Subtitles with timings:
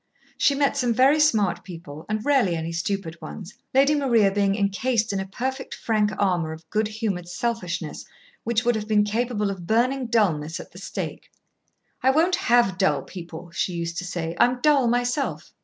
[0.35, 5.13] She met some very smart people and rarely any stupid ones, Lady Maria being incased
[5.13, 8.03] in a perfect, frank armour of good humoured selfishness,
[8.43, 11.29] which would have been capable of burning dulness at the stake.
[12.01, 14.35] "I won't have dull people," she used to say.
[14.39, 15.53] "I'm dull myself."